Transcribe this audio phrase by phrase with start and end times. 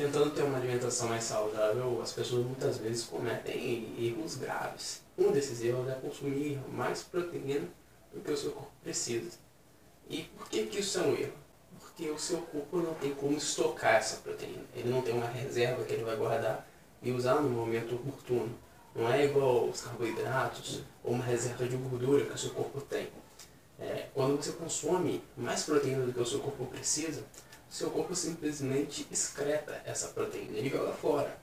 [0.00, 5.02] tentando ter uma alimentação mais saudável, as pessoas muitas vezes cometem erros graves.
[5.18, 7.68] Um desses erros é consumir mais proteína
[8.10, 9.32] do que o seu corpo precisa.
[10.08, 11.34] E por que, que isso é um erro?
[11.78, 14.64] Porque o seu corpo não tem como estocar essa proteína.
[14.74, 16.66] Ele não tem uma reserva que ele vai guardar
[17.02, 18.58] e usar no momento oportuno.
[18.94, 23.08] Não é igual os carboidratos ou uma reserva de gordura que o seu corpo tem.
[23.78, 27.22] É, quando você consome mais proteína do que o seu corpo precisa,
[27.70, 31.39] seu corpo simplesmente excreta essa proteína, ele joga fora.